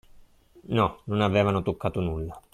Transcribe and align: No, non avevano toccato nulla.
No, 0.69 0.97
non 1.07 1.21
avevano 1.21 1.61
toccato 1.61 1.99
nulla. 2.01 2.41